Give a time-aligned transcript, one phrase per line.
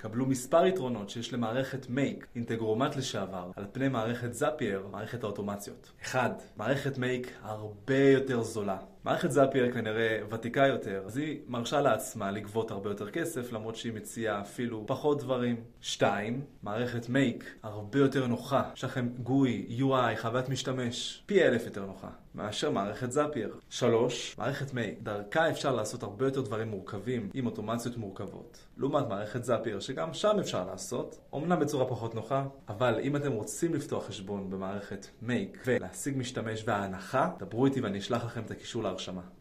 [0.00, 5.90] קבלו מספר יתרונות שיש למערכת Make, אינטגרומט לשעבר, על פני מערכת זאפייר, מערכת האוטומציות.
[6.02, 6.42] 1.
[6.56, 8.76] מערכת Make הרבה יותר זולה.
[9.04, 13.92] מערכת זאפייר כנראה ותיקה יותר, אז היא מרשה לעצמה לגבות הרבה יותר כסף, למרות שהיא
[13.92, 15.56] מציעה אפילו פחות דברים.
[15.80, 16.44] 2.
[16.62, 18.70] מערכת Make הרבה יותר נוחה.
[18.74, 22.08] יש לכם GUI, UI, חוויית משתמש, פי אלף יותר נוחה.
[22.34, 23.56] מאשר מערכת זאפייר.
[23.70, 24.34] 3.
[24.38, 28.58] מערכת Make, דרכה אפשר לעשות הרבה יותר דברים מורכבים עם אוטומציות מורכבות.
[28.76, 33.74] לעומת מערכת זאפייר, שגם שם אפשר לעשות, אמנם בצורה פחות נוחה, אבל אם אתם רוצים
[33.74, 39.39] לפתוח חשבון במערכת Make ולהשיג משתמש וההנחה, דברו איתי ואני אשלח לכם את הקישור להרשמה.